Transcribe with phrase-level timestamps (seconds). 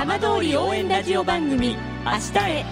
[0.00, 1.76] 浜通り応援ラジオ番組
[2.06, 2.64] 「明日へ」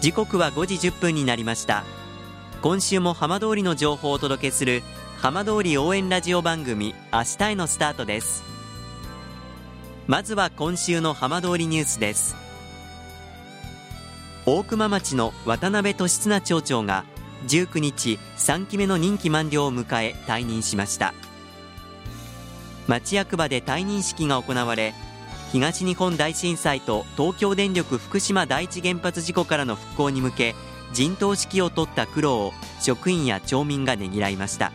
[0.00, 1.84] 時刻は5時1分になりました。
[2.62, 4.82] 今週も浜通りの情報をお届けする
[5.18, 8.57] 浜通り応援ラジオ番組明日へのスタートです。
[10.08, 12.34] まずは今週の浜通りニュースです。
[14.46, 17.04] 大熊町の渡辺俊綱町長が
[17.46, 21.12] 19日3期目の任期満了を迎え退任しました。
[22.86, 24.94] 町役場で退任式が行われ
[25.52, 30.54] 東日本大震災と東京電力福島第一原発事故からの復興に向け
[30.94, 34.72] 陣頭指揮を取った苦労を職員や町民がねぎらいました。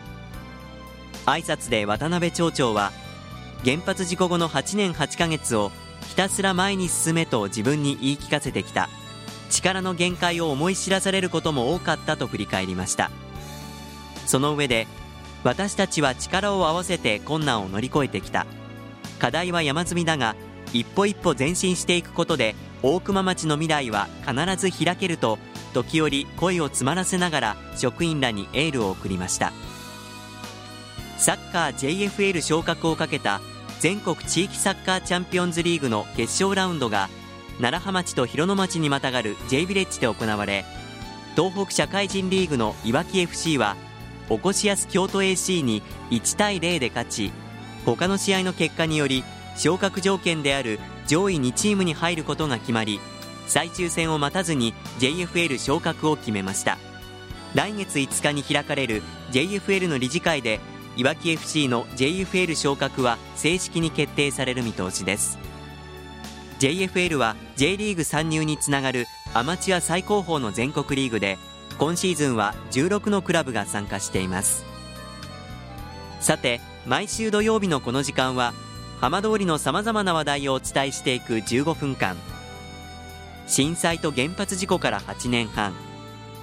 [1.26, 2.92] 挨拶で渡辺町長は
[3.64, 5.72] 原発事故後の8年8ヶ月を
[6.08, 8.90] ひたすら前に進めと自分に言い聞かせてきた。
[9.48, 13.10] 力の限界を思い知らされることも多かったと振り返りました。
[14.26, 14.86] その上で
[15.44, 18.46] 私たちは力を合わせて困難を乗り越えてきた。
[19.18, 20.36] 課題は山積みだが
[20.74, 25.38] 一歩一歩前進していくことで大熊町の未来は必ず開けると
[25.72, 29.52] 時折声を詰まらせながら職員らにエールを送りました。
[31.16, 33.40] サッカー JFL 昇格をかけた
[33.84, 37.10] 全国地域サッカーチャンピオンズリーグの決勝ラウンドが
[37.60, 40.64] 楢葉町と広野町にまたがる J ヴィレッジで行われ
[41.36, 43.76] 東北社会人リーグのいわき FC は
[44.30, 47.30] おこしやす京都 AC に1対0で勝ち
[47.84, 49.22] 他の試合の結果により
[49.54, 53.00] 昇格条件である上位2チームに入ることが決まり
[53.46, 56.78] 最終戦を待たずに JFL 昇格を決めました。
[57.54, 60.58] 来月5日に開かれる JFL の理事会で
[60.96, 65.38] いわき FC の JFL 昇格は正式に決定される見通しです。
[66.60, 71.36] JFL は J リーグ参入につながるアマチュア最高峰の全国リーグで
[71.78, 74.64] 今シーズンは16のクラブが参加しています。
[76.20, 78.54] さて毎週土曜日のこの時間は
[79.00, 82.16] 浜通りのさまざまな話題をお伝えしていく15分間。
[83.46, 85.74] 震災と原発事故から8年半。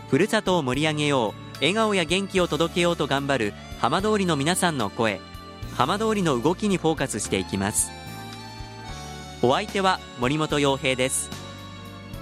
[0.10, 5.20] ふるさとを盛り上げよう笑顔や元気を届けようと頑張る浜通りの皆さんの声
[5.76, 7.90] 浜通りの動きにフォーカスしていきます。
[9.42, 11.32] お相手は森本洋平です。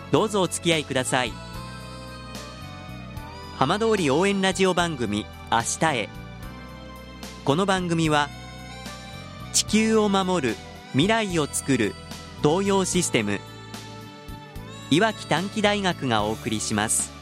[0.10, 1.34] どうぞお付き合いください。
[3.58, 6.10] 浜通り応援ラジオ番組明日へ。
[7.44, 8.30] この番組は
[9.52, 10.56] 地球を守る
[10.94, 11.94] 未来をつくる
[12.42, 13.42] 東洋システム
[14.92, 17.19] いわき短期大学がお送りします。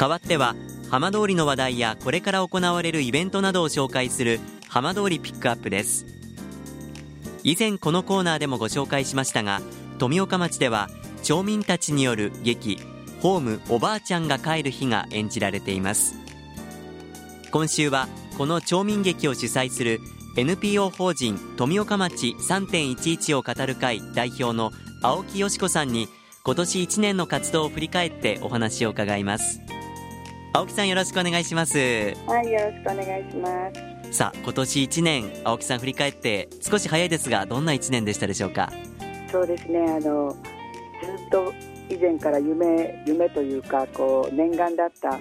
[0.00, 0.56] 代わっては
[0.90, 6.06] 浜通りの話題やこれから行われるイベントなどを紹介する浜通りピックアップです。
[7.42, 9.60] 以前このコーナーでもご紹介しましたが
[9.98, 10.88] 富岡町では
[11.22, 12.78] 町民たちによる劇
[13.20, 16.14] ホームおばあちゃんが帰る日が演じられています。
[17.50, 18.08] 今週は
[18.38, 20.00] この町民劇を主催する
[20.38, 24.72] NPO 法人富岡町3.11を語る会代表の
[25.02, 26.08] 青木よし子さんに
[26.42, 29.60] 今年1年の活動を振り返ってお話を伺います。
[30.52, 31.78] 青木さんよろしくお願いします。
[31.78, 33.48] はいよろしくお願いしま
[34.10, 34.16] す。
[34.18, 38.72] さあ今年1年青木さん振り返って少し早いですがどんな1年でしたでしょうか？
[39.30, 41.54] そうですねあのずっと
[41.88, 45.20] 以前から夢夢というかこう念願だった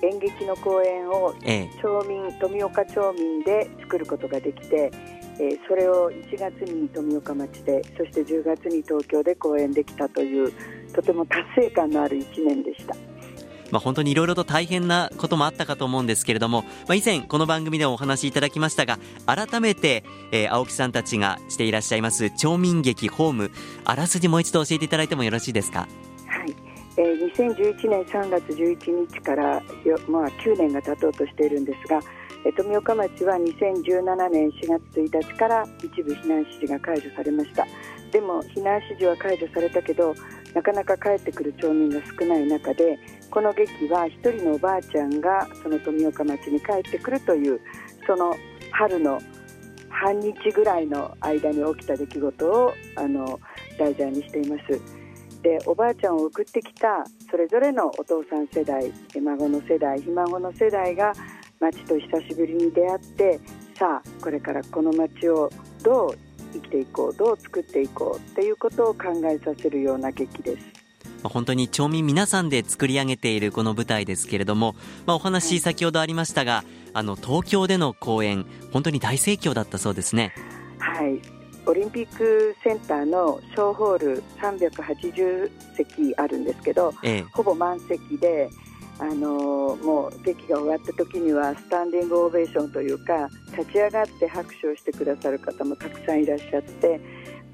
[0.00, 1.34] 演劇の公演を
[1.82, 4.92] 町民、ええ、富岡町民で作ることができて、
[5.40, 10.52] えー、それを1月に富岡町でそして10月に東京で公演できたという
[10.94, 12.94] とても達成感のある1年でした。
[13.70, 23.50] まあ、本当にいろいろと大変なこともあったかと思うんですけれども、まあ、以前この番組でもお話しいただきましたが改めて、えー、青木さんたちがしていらっしゃいます町民劇ホーム
[23.84, 25.88] あらすじもう一度教えていただいてもよろしいですか？
[26.26, 26.54] はい
[26.96, 32.00] えー、2011年3月11日からよ、まあ、9年が経とうとしているんですが、
[32.44, 37.66] えー、富岡町は2017年4月1日から一部避難指示が解除されました
[38.10, 40.14] でも避難指示は解除されたけど
[40.54, 42.98] なかなか帰ってくる町民が少ない中で
[43.30, 47.60] この劇は一人のおばあちゃんがその富岡町に帰ってくるという
[48.06, 48.34] その
[48.72, 49.20] 春の
[49.90, 53.40] 半日ぐらいの間に起きた出来事をあの
[53.78, 54.80] 題材にしています。
[55.42, 61.12] でおばあちゃんを送ってきたそれぞれのお父さん世代孫の世代ひ孫の世代が
[61.60, 63.40] 町と久しぶりに出会って
[63.78, 65.48] さあこれからこの町を
[65.82, 70.66] どう生きていこうどう作っていこうっていうことを考えさせるような劇です。
[71.22, 80.32] まあ、本当に町民皆さんで作り上げているこの舞台ですけれども、まあ、お話先ほどありましたが、あの東京での公演本当に大盛況だったそうですね。
[80.78, 81.20] はい。
[81.66, 88.48] オリンピックセンターの小ホール380席あるんですけど、ええ、ほぼ満席で
[89.00, 97.00] あのもう劇が終わった時にはスタンディングオベーションというか立ち上がって拍手をしてくださる方もたくさんいらっしゃって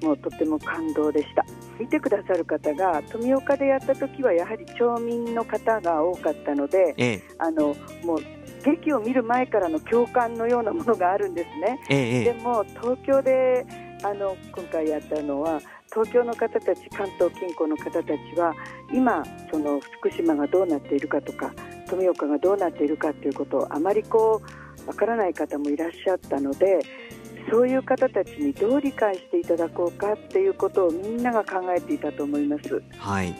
[0.01, 1.45] もうとても感動でした。
[1.79, 8.19] 見てくださる方が富岡でやった時はやはり町民の方が多かったので、ええ、あのもう
[8.63, 13.65] 劇を見る前からの共感のようなものがあるんですね、え、でも東京で
[14.03, 15.61] あの今回やったのは
[15.95, 18.53] 東京の方たち関東近郊の方たちは
[18.93, 21.53] 今その福島がどうなっているかとか
[21.89, 24.41] 富岡がどうなっているかということをあまりこ
[24.85, 26.79] うわからない方もいらっしゃったので
[27.49, 32.73] そういう方たちにどう理解していただこうかっていうことをみんなが考えていたと思います。
[32.97, 33.35] はい、はい、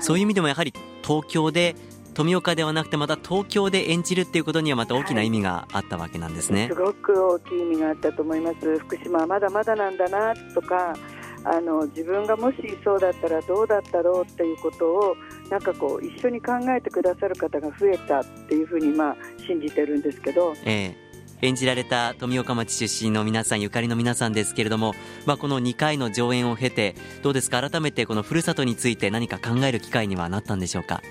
[0.00, 0.72] そういう意味でもやはり
[1.02, 1.76] 東京で
[2.14, 8.78] 富岡ではなくてまた東京で演じるっていうことにはまた大きな意味があったわけなんですね、はい、すごく大きい意味があったと思います。
[8.78, 10.94] 福島はまだまだなんだなとか
[11.44, 15.16] あの自分がもしそうだったらどうだったろうっていうことを
[15.50, 19.16] なんかこう一緒に考えてくださる方が増えたっていうふうにまあ
[19.46, 21.02] 信じてるんですけど、ええ。
[21.44, 24.94] 演じられた富岡町出身の皆さんゆかりの皆さんですけれども、
[25.26, 26.94] まあ、この2回の上演を経て
[27.24, 27.68] どうですか？
[27.68, 31.02] 改めてこのふるさとについて何か考える機会にはなったんでしょうか？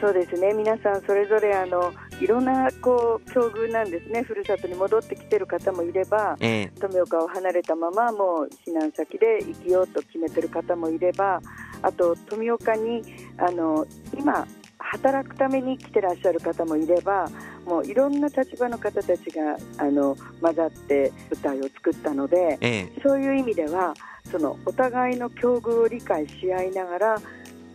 [0.00, 0.52] そうですね。
[0.54, 4.22] 皆さんそれぞれあのいろんなこう境遇なんですね。
[4.22, 11.40] ふるさとに戻ってきてる方もいれば、えー、富岡を離れたままもう避難先で生きようと決めてる方もいれば
[11.82, 13.02] あと富岡に
[13.38, 13.86] あの
[14.16, 14.46] 今
[14.78, 17.28] 働くために来てらっしゃる方もいれば
[17.66, 23.94] もういろんな立場の方たちがあの混ざって舞台を作ったので、ええ、そういう意味では
[24.30, 27.22] そのお互いの境遇を理解し合いながら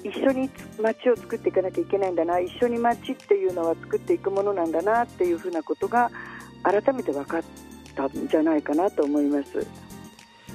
[0.03, 0.50] 一緒に
[0.81, 6.11] 街を作っていかなきゃいけないんだな一緒に街っていうのは作っていくものなんだなっていうふうなことが
[6.63, 7.44] 改めて分かっ
[7.95, 9.65] たんじゃないかなと思います。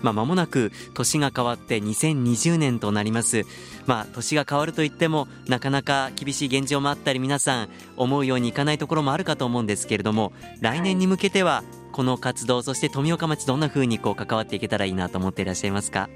[0.03, 3.43] まあ、間もなく年が変わって2020年となります。
[3.87, 16.09] まあ、年が変わるといっても、なかなか厳しい現状もあったり、皆さん思うようにいかないところもあるかと思うんですけれども、来年に向けては、この活動、そして富岡町どんなふうにこう関わっていけたらいいなと思っていらっしゃいますか？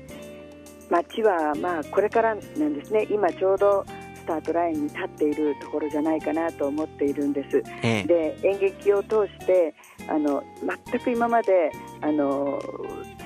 [0.93, 3.06] 町はまあこれからなんですね。
[3.11, 3.85] 今ちょうど
[4.15, 7.62] スタートラインに立っているところじゃないかなと思っているんです。
[7.83, 9.75] ええ、で演劇を通して
[10.06, 10.44] あの
[10.87, 11.73] 全く今まで
[12.03, 12.61] あの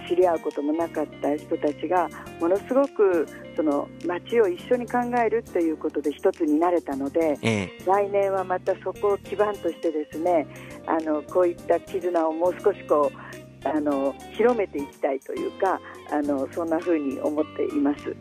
[0.09, 2.09] 知り合うこともなかった人たちが
[2.41, 3.27] ものすごく
[3.57, 10.47] その街を一緒に考えるということで一つになれたので、ええ、来年はまたそこを基盤としてですね
[10.87, 15.81] あのこういった絆をもう少しこうあの広めていきたいというか
[16.11, 18.17] あのそんなふうに思っています。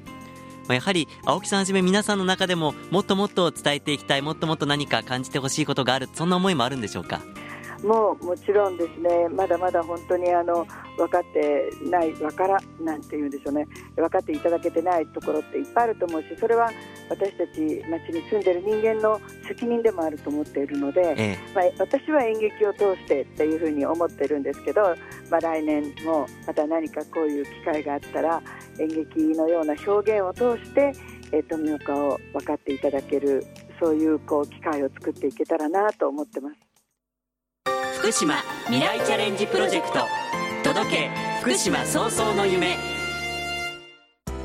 [0.67, 7.21] やはり青木さんはじめ皆さんの中でももっともっと伝えていきたいもっともっと何か感じてほしいことがあるそんな思いもあるんでしょうか？
[7.83, 9.29] もうもちろんですね。
[9.29, 10.65] まだまだ本当にあの
[10.97, 13.67] 分かってない分からなんていうんでしょうね。
[13.95, 16.71] 分かっていただけてないところっていっぱいあると思うしそれは
[17.09, 24.95] 私たち町に住んでる人間の責任でもあると思っているので、ええ、まあ、私は演劇を通してっていうふうに思ってるんですけど、
[25.29, 28.41] まあ、来年もまた何かこういう機会があったら
[28.79, 30.93] 演劇のような表現を通して、
[31.31, 33.45] えー、富岡を分かっていただける
[33.79, 36.55] そういうこう機会を作っていけたらなと思ってます。
[37.99, 38.35] 福島
[38.65, 39.99] 未来チャレンジプロジェクト。
[40.63, 41.09] 届け
[41.41, 42.75] 福島早々の夢。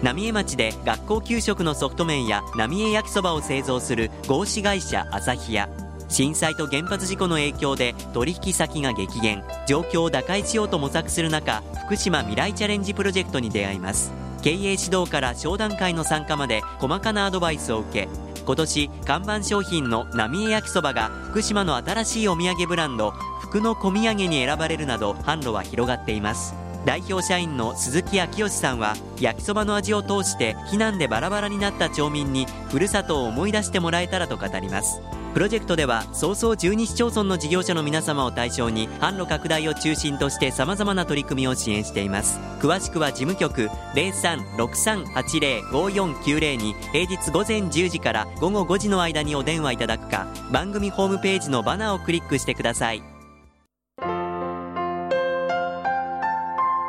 [0.02, 5.69] 浪江町で学校給食のソフト麺や浪江焼きそばを製造する合資会社朝日屋
[6.11, 14.12] 震災と原発事故の影響で取引先が激減状況を打開しようと模索する中福島未来チャレンジプロジェクトに出会います。
[14.43, 18.09] 経営指導から商談会の参加まで細かなアドバイスを受け
[18.47, 23.12] 今年看板商品の浪江焼きそばが福島の新しいお土産ブランド
[23.43, 26.55] 福の小土産に選ばれるなど販路は広がっています。
[26.87, 35.02] 代表社員の鈴木昭義さんは焼きそばの味を通して避難でバラバラになった町民にふるさとを思い出してもらえたらと語ります。
[35.32, 42.40] プロジェクトでは早々12市町村の事業者の皆様を対象に販路拡大を中心として様々な取り組みを支援しています。
[42.60, 53.04] 詳しくは事務局0363805490に平日午前10時から午後5時の間にお電話いただくか番組ホームページのバナーをクリックしてください。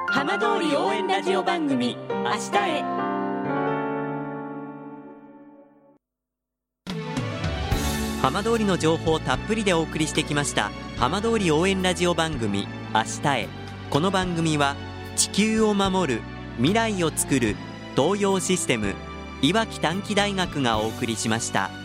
[0.08, 2.84] 浜通り応援ラジオ番組「明日へ」
[8.22, 13.50] 浜通りの情報をたっぷりでお送りしてきました浜通り応援ラジオ番組「明日へ」
[13.90, 14.76] この番組は
[15.16, 16.22] 地球を守る
[16.58, 17.56] 未来をつくる
[17.96, 18.94] 東洋システム
[19.42, 21.81] いわき短期大学がお送りしました。